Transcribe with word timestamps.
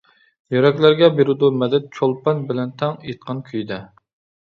يۈرەكلەرگە 0.55 1.09
بېرىدۇ 1.19 1.51
مەدەت 1.65 1.87
چولپان 1.99 2.43
بىلەن 2.51 2.75
تەڭ 2.83 3.01
ئېيتقان 3.01 3.49
كۈيىدە. 3.53 3.83